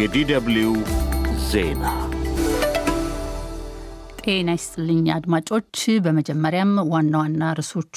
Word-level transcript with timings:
የዲደብሊው 0.00 0.72
ዜና 1.48 1.84
ጤና 4.22 4.48
ይስጥልኝ 4.56 5.06
አድማጮች። 5.14 5.74
በመጀመሪያም 6.04 6.72
ዋና 6.92 7.14
ዋና 7.22 7.50
ርዕሶቹ 7.58 7.96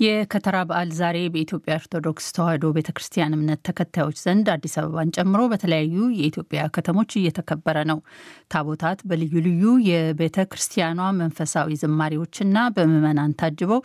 የከተራ 0.00 0.56
በዓል 0.68 0.90
ዛሬ 0.98 1.16
በኢትዮጵያ 1.32 1.76
ኦርቶዶክስ 1.78 2.26
ተዋሕዶ 2.34 2.66
ቤተ 2.76 2.88
ክርስቲያን 2.96 3.34
እምነት 3.36 3.60
ተከታዮች 3.68 4.18
ዘንድ 4.24 4.46
አዲስ 4.52 4.74
አበባን 4.80 5.10
ጨምሮ 5.16 5.40
በተለያዩ 5.52 5.96
የኢትዮጵያ 6.18 6.60
ከተሞች 6.74 7.12
እየተከበረ 7.20 7.78
ነው። 7.90 7.98
ታቦታት 8.52 9.00
በልዩ 9.08 9.34
ልዩ 9.46 9.72
የቤተ 9.88 10.46
ክርስቲያኗ 10.52 10.86
መንፈሳዊ 11.18 11.78
ዝማሬዎችና 11.82 12.62
በምዕመናን 12.76 13.34
ታጅበው 13.42 13.82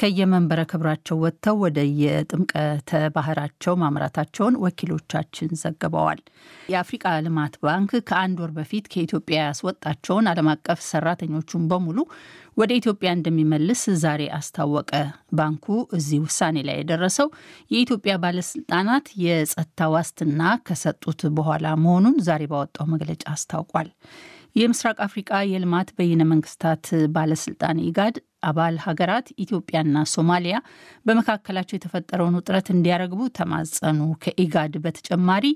ከየመንበረ 0.00 0.60
ክብራቸው 0.70 1.18
ወጥተው 1.22 1.58
ወደ 1.62 1.78
የጥምቀተ 2.02 2.90
ባህራቸው 3.14 3.76
ማምራታቸውን 3.82 4.58
ወኪሎቻችን 4.64 5.56
ዘግበዋል። 5.60 6.20
የአፍሪቃ 6.72 7.04
ልማት 7.26 7.54
ባንክ 7.62 7.92
ከአንድ 8.08 8.38
ወር 8.42 8.52
በፊት 8.56 8.86
ከኢትዮጵያ 8.92 9.38
ያስወጣቸውን 9.46 10.28
ዓለም 10.32 10.50
አቀፍ 10.54 10.80
ሰራተኞቹን 10.90 11.64
በሙሉ 11.70 11.98
ወደ 12.56 12.72
ኢትዮጵያ 12.78 13.08
እንደሚመልስ 13.16 13.82
ዛሬ 14.02 14.22
አስታወቀ። 14.36 14.92
ባንኩ 15.58 15.66
እዚህ 15.96 16.18
ውሳኔ 16.24 16.56
ላይ 16.68 16.76
የደረሰው 16.78 17.28
የኢትዮጵያ 17.70 18.14
ባለስልጣናት 18.22 19.06
የጸጥታ 19.24 19.88
ዋስትና 19.94 20.40
ከሰጡት 20.66 21.20
በኋላ 21.36 21.66
መሆኑን 21.84 22.16
ዛሬ 22.26 22.42
ባወጣው 22.52 22.86
መግለጫ 22.94 23.24
አስታውቋል። 23.34 23.88
የምስራቅ 24.56 24.96
አፍሪቃ 25.06 25.30
የልማት 25.48 25.88
በይነ 25.96 26.22
መንግስታት 26.30 26.84
ባለስልጣን 27.16 27.82
ኢጋድ 27.86 28.16
አባል 28.48 28.76
ሀገራት 28.86 29.26
ኢትዮጵያና 29.44 30.04
ሶማሊያ 30.14 30.56
በመካከላቸው 31.06 31.76
የተፈጠረውን 31.76 32.38
ውጥረት 32.38 32.68
እንዲያረግቡ 32.74 33.20
ተማጸኑ። 33.38 34.00
ከኢጋድ 34.24 34.74
በተጨማሪ 34.84 35.46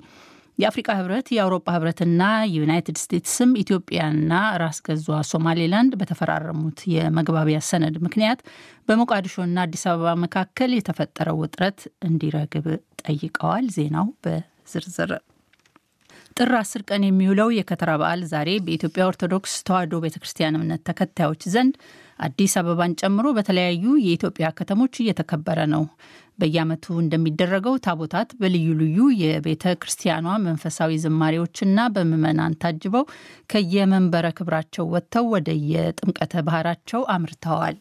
የአፍሪቃ 0.61 0.89
ህብረት፣ 0.97 1.27
የአውሮፓ 1.33 1.67
ህብረትና 1.75 2.23
የዩናይትድ 2.49 2.97
ስቴትስም 3.03 3.51
ኢትዮጵያና 3.63 4.33
ራስ 4.63 4.79
ገዟ 4.87 4.99
ሶማሌላንድ 5.31 5.93
በተፈራረሙት 6.01 6.81
የመግባቢያ 6.95 7.59
ሰነድ 7.69 7.97
ምክንያት 8.07 8.41
በሞቃዲሾና 8.89 9.57
አዲስ 9.65 9.85
አበባ 9.91 10.13
መካከል 10.25 10.73
የተፈጠረው 10.77 11.39
ውጥረት 11.43 11.79
እንዲረግብ 12.09 12.67
ጠይቀዋል። 13.05 13.67
ዜናው 13.77 14.09
በዝርዝር 14.25 15.13
ጥር 16.37 16.53
አስር 16.59 16.83
ቀን 16.89 17.03
የሚውለው 17.07 17.49
የከተራ 17.55 17.91
በዓል 18.01 18.21
ዛሬ 18.31 18.51
በኢትዮጵያ 18.67 19.03
ኦርቶዶክስ 19.09 19.55
ተዋሕዶ 19.67 19.95
ቤተ 20.05 20.17
ክርስቲያን 20.23 20.57
እምነት 20.59 20.83
ተከታዮች 20.89 21.43
ዘንድ 21.55 21.75
አዲስ 22.21 22.53
አበባን 22.61 22.93
ጨምሮ 23.01 23.27
በተለያዩ 23.37 23.85
የኢትዮጵያ 24.03 24.47
ከተሞች 24.59 24.95
እየተከበረ 25.03 25.61
ነው። 25.75 25.85
በየዓመቱ 26.41 26.87
እንደሚደረገው 27.03 27.75
ታቦታት 27.87 28.31
በልዩ 28.41 28.69
ልዩ 28.81 28.99
የቤተ 29.23 29.75
ክርስቲያኗ 29.83 30.27
መንፈሳዊ 30.47 30.99
ዝማሬዎችና 31.05 31.89
በምዕመናን 31.95 32.59
ታጅበው 32.63 33.05
ከየመንበረ 33.53 34.27
ክብራቸው 34.39 34.91
ወጥተው 34.95 35.27
ወደ 35.35 35.51
የጥምቀተ 35.73 36.35
ባህራቸው 36.49 37.03
አምርተዋል። 37.15 37.79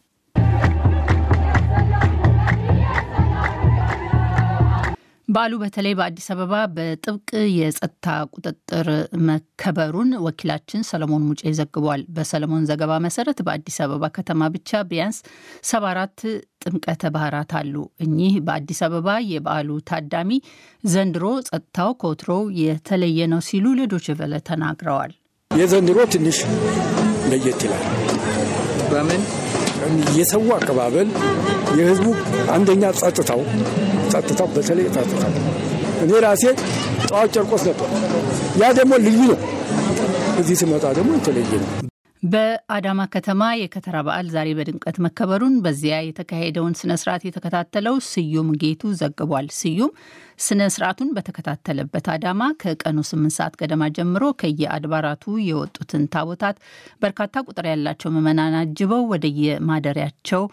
በዓሉ 5.30 5.52
በተለይ 5.62 5.92
በአዲስ 5.98 6.26
አበባ 6.32 6.52
በጥብቅ 6.76 7.28
የጸጥታ 7.56 8.06
ቁጥጥር 8.34 8.88
መከበሩን 9.28 10.10
ወኪላችን 10.24 10.86
ሰለሞን 10.88 11.26
ሙጬ 11.26 11.52
ዘግቧል። 11.58 12.02
በሰለሞን 12.16 12.64
ዘገባ 12.70 12.92
መሰረት 13.06 13.38
በአዲስ 13.46 13.76
አበባ 13.84 14.10
ከተማ 14.16 14.48
ብቻ 14.54 14.80
ቢያንስ 14.90 15.18
ሰባ 15.70 15.84
አራት 15.92 16.18
ጥምቀተ 16.64 17.12
ባህራት 17.16 17.52
አሉ። 17.60 17.74
እኚህ 18.04 18.34
በአዲስ 18.46 18.80
አበባ 18.86 19.08
የበዓሉ 19.30 19.78
ታዳሚ 19.90 20.32
ዘንድሮ 20.86 21.26
ጸጥታው 21.48 21.92
ከወትሮው 22.00 22.42
የተለየ 22.62 23.28
ነው 23.32 23.42
ሲሉ 23.48 23.74
ለዶይቼ 23.80 24.16
ቬለ 24.20 24.42
ተናግረዋል። 24.50 25.14
የዘንድሮ 25.50 25.98
ትንሽ 26.12 26.40
ለየት 27.30 27.62
ይላል። 27.66 27.86
በምን 28.90 29.22
የሰው 30.16 30.44
አቀባበል፣ 30.56 31.08
የህዝቡ 31.78 32.06
አንደኛ 32.54 32.84
ጸጥታው 33.00 33.42
ጸጥታው 34.12 34.48
በተለይ 34.54 34.88
ጸጥታው 34.96 35.32
እኔ 36.02 36.12
ራሴ 36.24 36.44
ጠዋት 37.08 37.30
ጨርቆስ 37.34 37.62
ነበር። 37.68 37.88
ያ 38.60 38.72
ደግሞ 38.78 38.92
ልዩ 39.04 39.20
ነው። 39.32 39.38
እዚህ 40.40 40.56
ስመጣ 40.60 40.84
ደግሞ 40.98 41.10
የተለየ 41.18 41.52
ነው። 41.62 41.70
በአዳማ 42.22 43.00
ከተማ 43.12 43.42
የከተራ 43.58 43.96
በዓል 44.06 44.26
ዛሬ 44.32 44.48
በድምቀት 44.56 44.96
መከበሩን 45.04 45.54
በዚያ 45.64 45.98
የተካሄደውን 46.02 46.74
ስነ 46.80 46.92
ስርዓት 47.02 47.22
የተከታተለው 47.26 47.96
ስዩም 48.08 48.48
ጌቱ 48.62 48.92
ዘግቧል። 48.98 49.46
ስዩም 49.58 49.92
ስነ 50.38 50.68
ስርዓቱን 50.74 51.12
በተከታተለበት 51.16 52.08
አዳማ 52.14 52.50
ከቀኑ 52.62 52.98
ስምንት 53.10 53.34
ሰዓት 53.38 53.54
ገደማ 53.60 53.88
ጀምሮ 53.96 54.26
ከየአድባራቱ 54.42 55.24
የወጡትን 55.46 56.04
ታቦታት 56.14 56.58
በርካታ 57.02 57.42
ቁጥር 57.48 57.68
ያላቸው 57.72 58.12
ምዕመናን 58.16 58.56
አጅበው 58.60 59.02
ወደየማደሪያቸው 59.12 60.44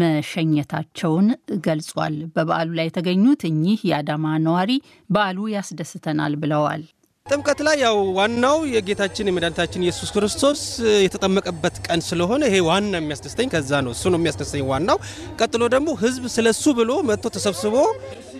መሸኘታቸውን 0.00 1.28
ገልጿል። 1.64 2.16
በበዓሉ 2.34 2.70
ላይ 2.78 2.88
የተገኙት 2.88 3.42
እኚህ 3.48 3.80
የአዳማ 3.88 4.34
ነዋሪ 4.46 4.72
በዓሉ 5.10 5.38
ያስደስተናል 5.54 6.34
ብለዋል። 6.42 6.82
ጥምቀት 7.26 7.60
ላይ 7.66 7.76
ያው 7.82 7.96
ዋናው 8.16 8.56
የጌታችን 8.70 9.28
የመድኃኒታችን 9.28 9.84
ኢየሱስ 9.84 10.08
ክርስቶስ 10.14 10.60
የተጠመቀበት 11.04 11.76
ቀን 11.86 12.00
ስለሆነ 12.06 12.42
ይሄ 12.48 12.56
ዋና 12.68 12.94
የሚያስደስተኝ 12.98 13.48
ከዛ 13.52 13.80
ነው። 13.86 13.92
እሱ 13.94 14.04
ነው 14.12 14.18
የሚያስደስተኝ 14.20 14.64
ዋናው። 14.70 14.98
ቀጥሎ 15.38 15.62
ደግሞ 15.74 15.88
ሕዝብ 16.02 16.24
ስለሱ 16.34 16.64
ብሎ 16.78 16.92
መጥቶ 17.10 17.34
ተሰብስቦ 17.36 17.76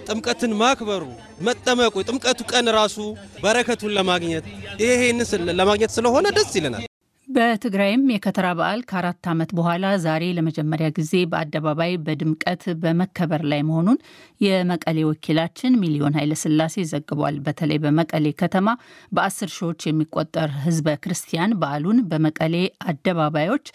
ጥምቀትን 0.07 0.55
ማክበሩ 0.61 1.03
መጠመቁ፣ 1.47 1.95
ጥምቀቱ 2.09 2.41
ቀን 2.51 2.69
ራሱ 2.79 2.97
በረከቱን 3.43 3.95
ለማግኘት 3.99 4.47
ይሄንን 4.83 5.29
ለማግኘት 5.61 5.93
ስለሆነ 5.97 6.27
ደስ 6.39 6.53
ይለናል። 6.59 6.85
በትግራይም 7.29 8.03
የከተራ 8.13 8.47
በዓል 8.59 8.81
ከአራት 8.89 9.27
ዓመት 9.33 9.51
በኋላ 9.59 9.87
ዛሬ 10.05 10.25
ለመጀመሪያ 10.37 10.87
ጊዜ 10.97 11.13
በአደባባይ 11.31 11.93
በድምቀት 12.07 12.63
በመከበር 12.83 13.43
ላይ 13.53 13.61
መሆኑን 13.69 13.99
የመቀሌ 14.41 14.99
ወኪላችን 15.09 15.79
ሚሊዮን 15.83 16.17
ኃይለስላሴ 16.19 16.85
ዘግቧል። 16.91 17.37
በተለይ 17.47 17.79
በመቀሌ 17.85 18.33
ከተማ 18.43 18.69
በአስር 19.13 19.51
ሺዎች 19.57 19.87
የሚቆጠር 19.89 20.51
ህዝበ 20.65 20.97
ክርስቲያን 21.05 21.57
በዓሉን 21.63 22.01
በመቀሌ 22.11 22.57
አደባባዮች 22.87 23.67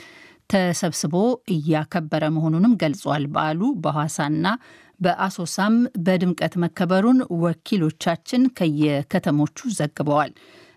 ተሰብስቦ 0.49 1.15
እያከበረ 1.53 2.23
መሆኑንም 2.35 2.77
ገልጿል። 2.83 3.25
በዓሉ 3.33 3.71
በሐዋሳና 3.83 4.45
በአሶሳም 4.99 5.73
በድምቀት 6.05 6.53
መከበሩን 6.61 7.19
ወኪሎቻችን 7.41 8.43
ከየከተሞቹ 8.59 9.67
ዘግበዋል። 9.75 10.31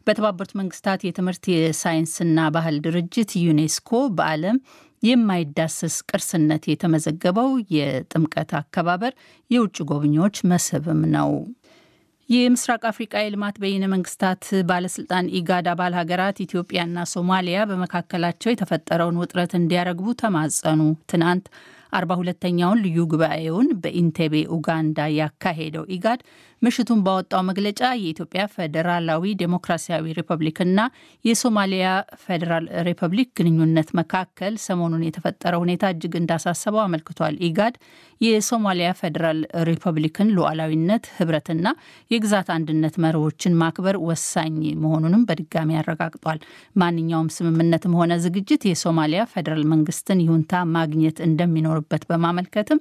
በተባበሩት 0.07 0.53
መንግስታት 0.61 1.01
የትምህርት 1.07 1.45
የሳይንስና 1.53 2.49
ባህል 2.55 2.77
ድርጅት 2.85 3.33
ዩኔስኮ 3.43 3.91
በዓለም 4.17 4.59
የማይዳሰስ 5.03 5.97
ቅርስነት 6.09 6.65
የተመዘገበው 6.71 7.49
የጥምቀት 7.77 8.51
አከባበር 8.59 9.13
የውጭ 9.51 9.77
ጎብኚዎች 9.91 10.37
መስህብም 10.51 11.01
ነው። 11.15 11.31
የምስራቅ 12.29 12.83
አፍሪቃ 12.91 13.13
የልማት 13.21 13.57
በይነ 13.63 13.85
መንግስታት 13.93 14.43
ባለስልጣን 14.69 15.31
ኢጋድ 15.39 15.67
አባል 15.73 15.95
ሀገራት 15.99 16.37
ኢትዮጵያና 16.45 17.07
ሶማሊያ 17.13 17.65
በመካከላቸው 17.71 18.53
የተፈጠረውን 18.53 19.19
ውጥረት 19.23 19.53
እንዲያረግቡ 19.59 20.13
ተማጸኑ። 20.23 20.81
ትናንት 21.13 21.47
አርባ 21.93 22.13
ሁለተኛውን 22.21 22.83
ልዩ 22.85 22.99
ጉባኤውን 23.13 23.69
በኢንቴቤ 23.83 24.35
ኡጋንዳ 24.57 25.09
ያካሄደው 25.17 25.85
ኢጋድ 25.97 26.21
ምሽቱን 26.63 26.99
ባወጣው 27.05 27.43
መግለጫ 27.49 27.81
የኢትዮጵያ 27.99 28.43
ፌዴራላዊ 28.55 29.31
ዴሞክራሲያዊ 29.43 30.13
ሪፐብሊክና 30.19 30.81
የሶማሊያ 31.25 31.87
ፌዴራል 32.25 32.67
ሪፐብሊክ 32.89 33.29
ግንኙነት 33.39 33.89
መካከል 34.01 34.55
ሰሞኑን 34.67 35.05
የተፈጠረው 35.07 35.63
ሁኔታ 35.65 35.93
እጅግ 35.95 36.15
እንዳሳሰበው 36.21 36.83
አመልክቷል። 36.83 37.37
ኢጋድ 37.49 37.77
የሶማሊያ 38.21 38.89
ፌዴራል 39.01 39.39
ሪፐብሊክን 39.69 40.33
ሉዓላዊነት፣ 40.37 41.07
ህብረትና 41.17 41.67
የግዛት 42.11 42.51
አንድነት 42.57 42.97
መርሆችን 43.05 43.57
ማክበር 43.63 43.99
ወሳኝ 44.09 44.57
መሆኑንም 44.83 45.25
በድጋሚ 45.31 45.79
አረጋግጧል። 45.81 46.41
ማንኛውም 46.83 47.31
ስምምነትም 47.37 47.97
ሆነ 48.01 48.19
ዝግጅት 48.25 48.65
የሶማሊያ 48.71 49.23
ፌዴራል 49.33 49.65
መንግስትን 49.73 50.21
ይሁንታ 50.27 50.47
ማግኘት 50.77 51.19
እንደሚኖርበት 51.29 52.05
በማመልከትም 52.11 52.81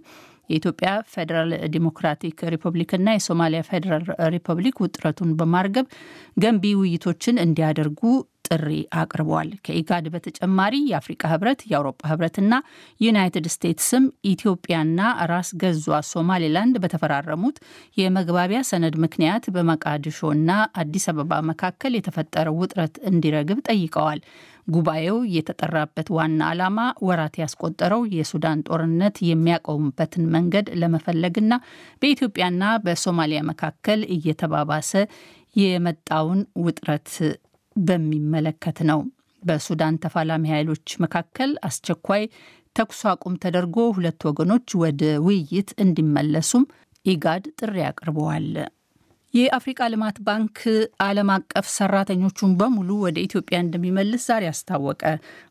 የኢትዮጵያ 0.49 0.89
ፌዴራል 1.13 1.51
ዲሞክራቲክ 1.73 2.39
ሪፐብሊክና 2.53 3.09
የሶማሊያ 3.15 3.61
ፌዴራል 3.69 4.05
ሪፐብሊክ 4.35 4.77
ውጥረቱን 4.83 5.31
በማርገብ 5.39 5.87
ገንቢ 6.37 6.73
ውይይቶችን 6.79 7.41
እንዲያደርጉ 7.45 8.01
ጥሪ 8.51 8.67
አቅርበዋል። 8.99 9.49
ከኢጋድ 9.65 10.05
በተጨማሪ 10.13 10.75
የአፍሪቃ 10.87 11.21
ህብረት፣ 11.31 11.61
የአውሮፓ 11.69 12.01
ህብረትና 12.11 12.53
ዩናይትድ 13.01 13.47
ስቴትስም 13.53 14.03
ኢትዮጵያና 14.31 14.99
ራስ 15.31 15.49
ገዟ 15.61 15.77
ሶማሌላንድ 16.11 16.77
በተፈራረሙት 16.83 17.57
የመግባቢያ 17.97 18.61
ሰነድ 18.69 18.95
ምክንያት 19.03 19.45
በመቃዲሾና 19.55 20.51
አዲስ 20.81 21.07
አበባ 21.11 21.41
መካከል 21.49 21.93
የተፈጠረው 21.97 22.57
ውጥረት 22.61 22.95
እንዲረግብ 23.11 23.59
ጠይቀዋል። 23.69 24.21
ጉባኤው 24.67 25.17
የተጠራበት 25.35 26.07
ዋና 26.15 26.39
ዓላማ 26.49 26.79
ወራት 27.07 27.35
ያስቆጠረው 27.41 28.01
የሱዳን 28.15 28.59
ጦርነት 28.67 29.15
የሚያቆሙበትን 29.29 30.25
መንገድ 30.35 30.67
ለመፈለግና 30.81 31.53
በኢትዮጵያና 32.01 32.63
በሶማሊያ 32.83 33.41
መካከል 33.49 34.01
እየተባባሰ 34.15 34.91
የመጣውን 35.55 36.41
ውጥረት 36.63 37.09
በሚመለከት 37.75 38.79
ነው። 38.89 38.99
በሱዳን 39.43 39.99
ተፋላሚ 40.03 40.43
ኃይሎች 40.53 40.87
መካከል 41.03 41.51
አስቸኳይ 41.67 42.23
ተኩስ 42.75 43.01
አቁም 43.11 43.35
ተደርጎ 43.43 43.77
ሁለት 43.95 44.21
ወገኖች 44.29 44.67
ወደ 44.81 45.03
ውይይት 45.25 45.69
እንዲመለሱም 45.83 46.65
ኢጋድ 47.05 47.45
ጥሪ 47.59 47.75
አቅርበዋል። 47.87 48.47
የአፍሪቃ 49.33 49.87
ልማት 49.93 50.17
ባንክ 50.27 50.59
ዓለም 51.05 51.29
አቀፍ 51.33 51.65
ሰራተኞቹን 51.73 52.53
በሙሉ 52.59 52.89
ወደ 53.03 53.17
ኢትዮጵያ 53.25 53.57
እንደሚመልስ 53.63 54.23
ዛሬ 54.29 54.43
አስታወቀ። 54.51 55.01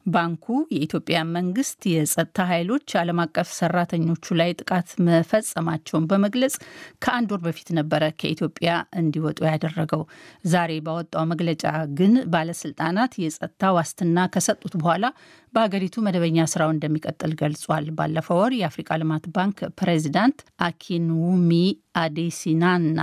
ባንኩ 0.07 0.47
የኢትዮጵያ 0.75 1.19
መንግስት 1.35 1.81
የጸጥታ 1.93 2.47
ኃይሎች 2.51 2.95
ዓለም 3.01 3.19
አቀፍ 3.25 3.49
ሰራተኞቹ 3.59 4.37
ላይ 4.41 4.51
ጥቃት 4.59 4.89
መፈጸማቸውን 5.09 6.09
በመግለጽ 6.11 6.57
ከአንድ 7.05 7.29
ወር 7.35 7.43
በፊት 7.47 7.71
ነበረ 7.79 8.09
ከኢትዮጵያ 8.21 8.73
እንዲወጡ 9.03 9.39
ያደረገው። 9.51 10.03
ዛሬ 10.49 10.81
ባወጣው 10.87 11.25
መግለጫ 11.33 11.65
ግን 11.99 12.17
ባለስልጣናት 12.35 13.15
የጸጥታ 13.23 13.73
ዋስትና 13.79 14.27
ከሰጡት 14.35 14.77
በኋላ 14.81 15.05
በሀገሪቱ 15.55 15.97
መደበኛ 16.07 16.49
ስራው 16.53 16.73
እንደሚቀጥል 16.75 17.33
ገልጿል። 17.41 17.87
ባለፈው 17.99 18.41
ወር 18.43 18.53
የአፍሪቃ 18.59 19.01
ልማት 19.03 19.25
ባንክ 19.37 19.59
ፕሬዚዳንት 19.81 20.39
አኪንውሚ 20.69 21.53
አዴሲናና 22.03 23.01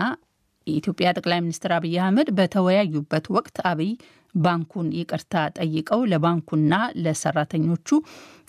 የኢትዮጵያ 0.68 1.08
ጠቅላይ 1.18 1.40
ሚኒስትር 1.44 1.72
አብይ 1.76 1.96
አህመድ 2.02 2.30
በተወያዩበት 2.38 3.26
ወቅት 3.36 3.58
አብይ 3.72 3.92
ባንኩን 4.36 4.88
ይቅርታ 4.98 5.34
ጠይቀው 5.58 6.02
ለባንኩና 6.12 6.74
ለሰራተኞቹ 7.04 7.90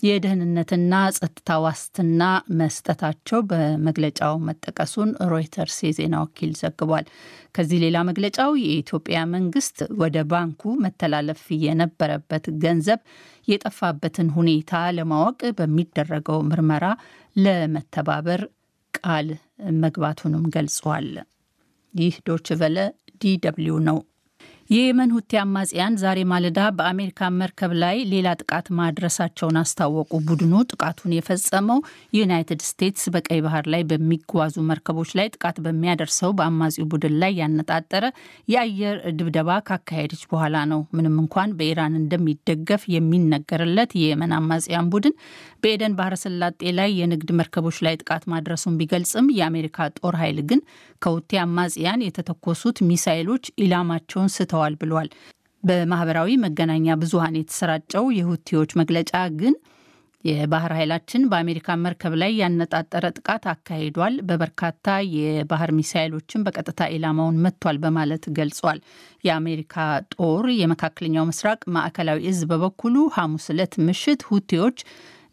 የደህንነትና 0.03 0.93
ጸጥታ 1.17 1.49
ዋስትና 1.63 2.23
መስጠታቸው 2.59 3.39
በመግለጫው 3.51 4.33
መጠቀሱን 4.47 5.11
ሮይተርስ 5.31 5.77
የዜና 5.87 6.15
ወኪል 6.23 6.51
ዘግቧል። 6.61 7.05
ከዚህ 7.55 7.79
ሌላ 7.85 7.97
መግለጫው 8.09 8.51
የኢትዮጵያ 8.63 9.21
መንግስት 9.35 9.79
ወደ 10.01 10.25
ባንኩ 10.33 10.73
መተላለፍ 10.83 11.43
የነበረበት 11.65 12.47
ገንዘብ 12.63 13.01
የጠፋበትን 13.47 14.29
ሁኔታ 14.37 14.83
ለማወቅ 14.97 15.39
በሚደረገው 15.59 16.39
ምርመራ 16.49 16.85
ለመተባበር 17.37 18.43
ቃል 18.93 19.27
መግባቱንም 19.81 20.45
ገልጿል። 20.53 21.09
ይህ 21.94 22.14
ዶችቨለ 22.26 22.78
ዲደብልዩ 23.20 23.74
ነው። 23.88 23.98
የየመን 24.69 25.11
ሁቲ 25.15 25.31
አማጽያን 25.41 25.93
ዛሬ 26.01 26.19
ማለዳ 26.29 26.59
በአሜሪካ 26.77 27.27
መርከብ 27.35 27.71
ላይ 27.83 27.97
ሌላ 28.09 28.27
ጥቃት 28.41 28.65
ማድረሳቸውን 28.79 29.57
አስታወቁ። 29.61 30.09
ቡድኑ 30.27 30.53
ጥቃቱን 30.71 31.11
የፈጸመው 31.15 31.79
ዩናይትድ 32.17 32.61
ስቴትስ 32.67 33.03
በቀይ 33.13 33.39
ባህር 33.45 33.65
ላይ 33.73 33.83
በሚጓዙ 33.91 34.55
መርከቦች 34.69 35.11
ላይ 35.19 35.27
ጥቃት 35.35 35.59
በሚያደርሰው 35.65 36.33
በአማጺው 36.39 36.87
ቡድን 36.93 37.15
ላይ 37.21 37.31
ያነጣጠረ 37.41 38.05
የአየር 38.47 38.97
ድብደባ 39.19 39.59
ካካሄደች 39.69 40.23
በኋላ 40.31 40.65
ነው። 40.71 40.81
ምንም 40.97 41.15
እንኳን 41.23 41.55
በኢራን 41.59 41.95
እንደሚደገፍ 42.01 42.83
የሚነገርለት 42.95 43.93
የየመን 44.01 44.35
አማጽያን 44.39 44.91
ቡድን 44.93 45.15
በኤደን 45.63 45.97
ባህረ 45.97 46.15
ሰላጤ 46.23 46.45
ላይ 46.77 46.91
የንግድ 46.99 47.29
መርከቦች 47.37 47.79
ላይ 47.85 47.95
ጥቃት 48.01 48.23
ማድረሱን 48.31 48.77
ቢገልጽም 48.79 49.31
የአሜሪካ 49.37 49.89
ጦር 49.97 50.15
ኃይል 50.19 50.39
ግን 50.49 50.59
ከሁቲ 51.01 51.31
አማጽያን 51.41 52.05
የተተኮሱት 52.05 52.77
ሚሳይሎች 52.87 53.45
ኢላማቸውን 53.63 54.29
ስተዋል 54.57 54.75
ብሏል። 54.81 55.09
በማህበራዊ 55.63 56.29
መገናኛ 56.43 56.95
ብዙኃን 57.01 57.35
የተሰራጨው 57.37 58.05
የሁቲዎች 58.17 58.71
መግለጫ 58.79 59.11
ግን 59.39 59.55
የባህር 60.23 60.71
ኃይላችን 60.77 61.27
በአሜሪካ 61.31 61.75
መርከብ 61.81 62.13
ላይ 62.21 62.31
ያነጣጠረ 62.39 63.05
ጥቃት 63.17 63.43
አካሂዷል፣ 63.51 64.15
በበርካታ 64.29 64.87
የባህር 65.15 65.71
ሚሳይሎችን 65.77 66.43
በቀጥታ 66.45 66.87
ኢላማውን 66.95 67.37
መጥቷል 67.45 67.77
በማለት 67.83 68.23
ገልጿል። 68.37 68.79
የአሜሪካ 69.23 69.75
ጦር 70.15 70.47
የመካከለኛው 70.61 71.27
ምስራቅ 71.29 71.61
ማዕከላዊ 71.77 72.19
እዝ 72.31 72.41
በበኩሉ 72.51 73.05
ሐሙስ 73.17 73.47
ዕለት 73.53 73.75
ምሽት 73.87 74.23
ሁቲዎች 74.31 74.79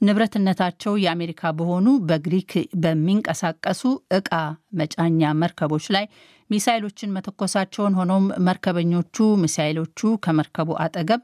ንብረትነታቸው 0.00 0.94
የአሜሪካ 1.02 1.52
በሆኑ 1.58 1.88
በግሪክ 2.08 2.52
በሚንቀሳቀሱ 2.84 3.82
እቃ 4.18 4.30
መጫኛ 4.80 5.32
መርከቦች 5.42 5.86
ላይ 5.96 6.06
ሚሳይሎችን 6.50 7.12
መተኮሳቸውን፣ 7.14 7.96
ሆኖም 7.98 8.24
መርከበኞቹ 8.46 9.16
ሚሳይሎቹ 9.42 10.10
ከመርከቡ 10.24 10.70
አጠገብ 10.84 11.20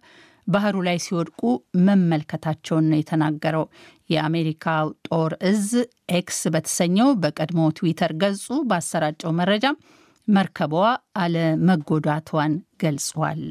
ባህሩ 0.47 0.77
ላይ 0.87 0.99
ሲወድቁ 1.05 1.41
መመልከታቸውን 1.87 2.87
ነው 2.91 2.99
የተናገረው። 3.01 3.65
የአሜሪካ 4.11 4.65
ጦር 5.09 5.33
እዝ 5.51 5.69
X 6.13 6.41
በተሰኘው 6.55 7.11
በቀድሞ 7.23 7.69
ትዊተር 7.79 8.15
ገጹ 8.23 8.47
ባሰራጨው 8.71 9.33
መረጃም 9.41 9.81
መርከቧ 10.29 10.73
አለመጎዳቷን 11.23 12.53
ገልጿል። 12.83 13.45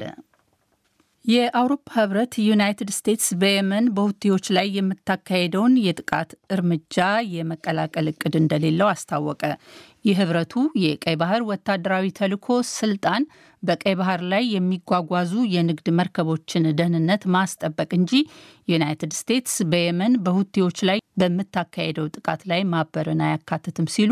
የአውሮፓ 1.25 1.87
ህብረት 1.95 2.33
ዩናይትድ 2.43 2.89
ስቴትስ 2.95 3.27
በየመን 3.41 3.85
በሁቲዎች 3.95 4.45
ላይ 4.55 4.67
የምታካሄደውን 4.75 5.73
የጥቃት 5.83 6.29
እርምጃ 6.55 6.97
የመቀላቀል 7.33 8.07
እቅድ 8.11 8.35
እንደሌለው 8.39 8.87
አስታወቀ። 8.91 9.41
የህብረቱ 10.05 10.53
የቀይ 10.83 11.15
ባህር 11.21 11.41
ወታደራዊ 11.49 12.05
ተልዕኮ 12.19 12.47
ስልጣን 12.73 13.23
በቀይ 13.63 13.95
ባህር 13.99 14.21
ላይ 14.31 14.43
የሚጓጓዙ 14.53 15.31
የንግድ 15.53 15.87
መርከቦችን 15.97 16.65
ደህንነት 16.77 17.23
ማስጠበቅ 17.35 17.89
እንጂ 17.97 18.11
ዩናይትድ 18.67 19.13
ስቴትስ 19.17 19.55
በየመን 19.71 20.13
በሁቲዎች 20.25 20.77
ላይ 20.89 20.99
በምታካሄደው 21.21 22.05
ጥቃት 22.15 22.41
ላይ 22.51 22.61
ማበርን 22.71 23.23
አያካትትም 23.27 23.89
ሲሉ 23.95 24.11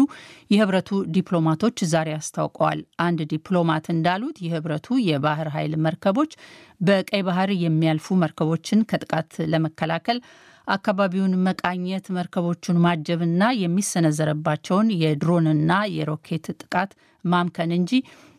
የህብረቱ 0.54 1.00
ዲፕሎማቶች 1.16 1.78
ዛሬ 1.92 2.10
አስታውቀዋል። 2.18 2.82
አንድ 3.06 3.22
ዲፕሎማት 3.34 3.88
እንዳሉት 3.96 4.38
የህብረቱ 4.46 4.98
የባህር 5.08 5.50
ኃይል 5.56 5.76
መርከቦች 5.86 6.34
በቀይ 6.82 7.24
ባህር 7.28 7.52
የሚያልፉ 7.64 8.18
መርከቦችን 8.24 8.86
ከጥቃት 8.92 9.32
ለመከላከል 9.54 10.20
አካባቢውን 10.68 11.34
መቃኘት፣ 11.46 12.06
መርከቦቹን 12.16 12.82
ማጀብና 12.86 13.44
የሚሰነዘረባቸውን 13.62 14.88
የድሮንና 15.02 15.72
የሮኬት 15.96 16.48
ጥቃት 16.62 16.92
ማምከን 17.24 17.72
እንጂ 17.78 17.92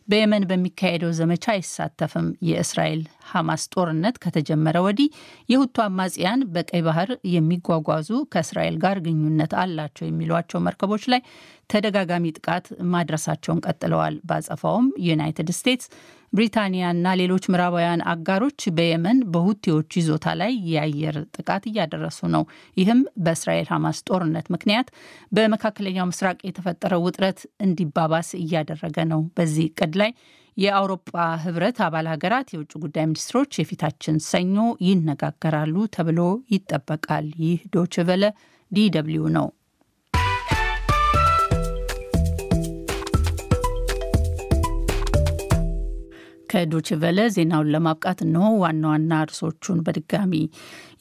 በየመን 0.07 0.43
በሚካሄደው 0.49 1.11
ዘመቻ 1.17 1.45
አይሳተፍም። 1.53 2.27
የእስራኤል 2.47 3.01
ሐማስ 3.31 3.63
ጦርነት 3.73 4.15
ከተጀመረ 4.23 4.77
ወዲህ 4.85 5.09
የሁቱ 5.49 5.75
አማጽያን 5.83 6.45
በቀይ 6.55 6.81
ባህር 6.87 7.09
የሚጓጓዙ 7.33 8.09
ከእስራኤል 8.33 8.77
ጋር 8.83 8.99
ግንኙነት 9.05 9.53
አላቸው 9.63 10.05
የሚሏቸው 10.07 10.63
መርከቦች 10.67 11.03
ላይ 11.13 11.21
ተደጋጋሚ 11.69 12.31
ጥቃት 12.37 12.65
ማድረሳቸውን 12.93 13.63
ቀጥለዋል። 13.67 14.15
ባጸፋውም 14.29 14.87
ዩናይትድ 15.07 15.51
ስቴትስ፣ 15.57 15.87
ብሪታንያና 16.33 17.13
ሌሎች 17.19 17.43
ምዕራባውያን 17.49 18.03
አጋሮች 18.11 18.61
በየመን 18.77 19.19
በሁቲዎች 19.33 19.97
ይዞታ 19.99 20.35
ላይ 20.41 20.51
የአየር 20.71 21.15
ጥቃት 21.37 21.63
እያደረሱ 21.69 22.19
ነው። 22.35 22.43
ይህም 22.77 23.01
በእስራኤል 23.25 23.69
ሐማስ 23.73 23.99
ጦርነት 24.09 24.47
ምክንያት 24.55 24.89
በመካከለኛው 25.31 26.09
ምስራቅ 26.11 26.39
የተፈጠረው 26.49 27.03
ውጥረት 27.07 27.39
እንዲባባስ 27.65 28.29
እያደረገ 28.41 28.97
ነው። 29.11 29.23
በዚህ 29.37 29.67
እቅድ 29.71 29.95
ላይ 30.01 30.11
የአውሮፓ 30.57 31.11
ህብረት 31.43 31.77
አባል 31.85 32.07
ሀገራት 32.11 32.47
የውጭ 32.53 32.73
ጉዳይ 32.83 33.05
ሚኒስትሮች 33.07 33.59
የፊታችን 33.59 34.17
ሰኞ 34.27 34.57
ይነጋገራሉ 34.87 35.75
ተብሎ 35.95 36.21
ይጠበቃል። 36.53 37.27
ይህ 37.43 37.61
ዶይቼ 37.75 38.03
ቬለ 38.03 38.23
DW 38.71 39.23
ነው። 39.37 39.47
ከዶይቼ 46.49 46.94
ቬለ 46.94 47.19
ዜናውን 47.35 47.71
ለማብቃት 47.73 48.19
እነሆ 48.25 48.45
ዋና 48.61 48.83
ዋና 48.91 49.19
ርዕሶቹን 49.25 49.79
በድጋሚ 49.85 50.33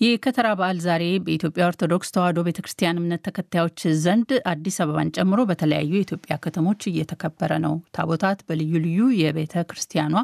የከተራ 0.02 0.48
በዓል 0.58 0.78
ዛሬ 0.84 1.04
በኢትዮጵያ 1.24 1.62
ኦርቶዶክስ 1.68 2.12
ተዋሕዶ 2.14 2.44
ቤተ 2.46 2.58
ክርስቲያን 2.64 3.00
እምነት 3.00 3.22
ተከታዮች 3.26 3.80
ዘንድ 4.02 4.30
አዲስ 4.50 4.76
አበባን 4.84 5.12
ጨምሮ 5.16 5.40
በተለያዩ 5.48 5.92
የኢትዮጵያ 5.96 6.36
ከተሞች 6.44 6.82
እየተከበረ 6.90 7.52
ነው። 7.64 7.74
ታቦታት 7.96 8.40
በልዩ 8.48 8.72
ልዩ 8.84 9.08
የቤተ 9.20 9.64
ክርስቲያኗ 9.70 10.14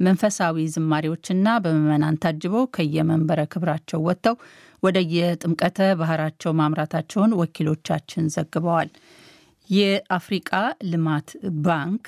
መንፈሳዊ 0.00 0.66
ዝማሬዎችና 0.74 1.48
በምዕመናን 1.62 2.20
ታጅበው 2.24 2.64
ከየመንበረ 2.74 3.40
ክብራቸው 3.52 4.02
ወጥተው 4.08 4.36
ወደ 4.82 4.98
የጥምቀተ 5.14 5.78
ባህራቸው 6.00 6.52
ማምራታቸውን 6.58 7.32
ወኪሎቻችን 7.40 8.28
ዘግበዋል። 8.34 8.90
የአፍሪቃ 9.70 10.50
ልማት 10.90 11.30
ባንክ 11.64 12.06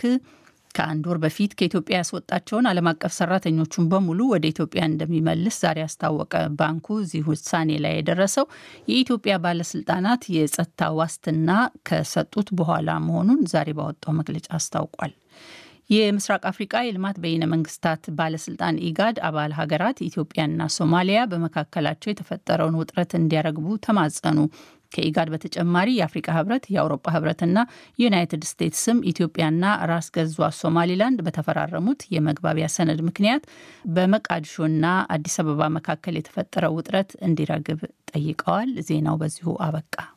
ከአንድ 0.75 1.05
ወር 1.09 1.19
በፊት 1.23 1.53
ከኢትዮጵያ 1.59 1.95
ያስወጣቸውን 2.01 2.69
ዓለም 2.71 2.89
አቀፍ 2.91 3.13
ሰራተኞቹን 3.17 3.89
በሙሉ 3.91 4.21
ወደ 4.33 4.45
ኢትዮጵያ 4.53 4.83
እንደሚመልስ 4.89 5.57
ዛሬ 5.63 5.79
አስታወቀ። 5.85 6.33
ባንኩ 6.59 6.99
እዚህ 7.03 7.23
ውሳኔ 7.31 7.79
ላይ 7.85 7.95
የደረሰው 7.97 8.47
የኢትዮጵያ 8.91 9.37
ባለስልጣናት 9.45 10.25
የጸጥታ 10.37 10.91
ዋስትና 10.99 11.51
ከሰጡት 11.89 12.51
በኋላ 12.61 12.99
መሆኑን 13.07 13.43
ዛሬ 13.53 13.71
ባወጣው 13.79 14.15
መግለጫ 14.21 14.49
አስታውቋል። 14.59 15.15
የምስራቅ 15.91 16.43
አፍሪቃ 16.49 16.73
የልማት 16.85 17.17
በይነ 17.23 17.45
መንግስታት 17.53 18.03
ባለስልጣን 18.19 18.77
ኢጋድ 18.89 19.17
አባል 19.29 19.53
ሀገራት 19.59 19.99
ኢትዮጵያና 20.07 20.69
ሶማሊያ 20.77 21.21
በመካከላቸው 21.31 22.11
የተፈጠረውን 22.11 22.79
ውጥረት 22.81 23.13
እንዲያረግቡ 23.19 23.79
ተማጸኑ። 23.87 24.39
ከኢጋድ 24.93 25.29
በተጨማሪ 25.33 25.89
የአፍሪካ 25.97 26.29
ህብረት፣ 26.37 26.65
የአውሮፓ 26.75 27.07
ህብረትና 27.15 27.59
ዩናይትድ 27.99 28.45
ስቴትስም 28.51 29.01
ኢትዮጵያና 29.11 29.63
ራስ 29.91 30.09
ገዟ 30.17 30.29
ሶማሊላንድ 30.61 31.21
በተፈራረሙት 31.27 32.03
የመግባቢያ 32.17 32.69
ሰነድ 32.77 33.03
ምክንያት 33.09 33.45
በመቃዲሾና 33.95 34.85
አዲስ 35.17 35.37
አበባ 35.43 35.69
መካከል 35.77 36.17
የተፈጠረው 36.19 36.77
ውጥረት 36.79 37.13
እንዲረግብ 37.29 37.83
ጠይቀዋል። 38.13 38.73
ዜናው 38.89 39.19
በዚሁ 39.21 39.57
አበቃ። 39.67 40.11